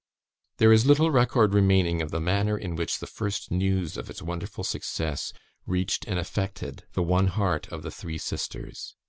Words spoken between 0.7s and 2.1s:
is little record remaining of